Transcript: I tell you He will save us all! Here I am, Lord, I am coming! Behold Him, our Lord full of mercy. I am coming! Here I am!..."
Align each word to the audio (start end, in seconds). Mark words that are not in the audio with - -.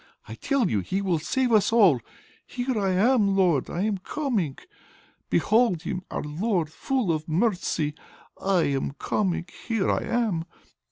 I 0.27 0.33
tell 0.33 0.67
you 0.67 0.79
He 0.79 0.99
will 0.99 1.19
save 1.19 1.51
us 1.51 1.71
all! 1.71 2.01
Here 2.47 2.75
I 2.75 2.89
am, 2.93 3.35
Lord, 3.37 3.69
I 3.69 3.81
am 3.83 3.99
coming! 3.99 4.57
Behold 5.29 5.83
Him, 5.83 6.01
our 6.09 6.23
Lord 6.23 6.71
full 6.71 7.11
of 7.11 7.29
mercy. 7.29 7.93
I 8.41 8.63
am 8.63 8.93
coming! 8.93 9.45
Here 9.67 9.91
I 9.91 10.01
am!..." 10.01 10.45